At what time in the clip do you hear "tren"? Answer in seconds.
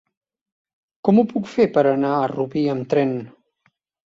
2.97-3.15